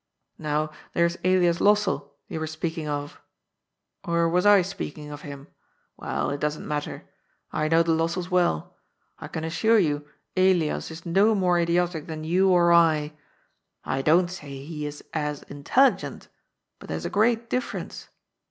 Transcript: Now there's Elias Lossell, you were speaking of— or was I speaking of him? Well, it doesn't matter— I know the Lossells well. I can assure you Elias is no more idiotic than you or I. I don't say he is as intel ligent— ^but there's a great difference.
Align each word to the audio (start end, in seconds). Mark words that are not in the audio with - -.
Now 0.39 0.71
there's 0.93 1.17
Elias 1.23 1.59
Lossell, 1.61 2.09
you 2.27 2.39
were 2.39 2.47
speaking 2.47 2.87
of— 2.89 3.21
or 4.03 4.27
was 4.27 4.47
I 4.47 4.63
speaking 4.63 5.11
of 5.11 5.21
him? 5.21 5.47
Well, 5.95 6.31
it 6.31 6.39
doesn't 6.39 6.67
matter— 6.67 7.03
I 7.51 7.67
know 7.67 7.83
the 7.83 7.93
Lossells 7.93 8.31
well. 8.31 8.75
I 9.19 9.27
can 9.27 9.43
assure 9.43 9.77
you 9.77 10.07
Elias 10.35 10.89
is 10.89 11.05
no 11.05 11.35
more 11.35 11.59
idiotic 11.59 12.07
than 12.07 12.23
you 12.23 12.49
or 12.49 12.73
I. 12.73 13.13
I 13.85 14.01
don't 14.01 14.29
say 14.31 14.65
he 14.65 14.87
is 14.87 15.03
as 15.13 15.41
intel 15.43 15.91
ligent— 15.91 16.29
^but 16.79 16.87
there's 16.87 17.05
a 17.05 17.11
great 17.11 17.47
difference. 17.47 18.09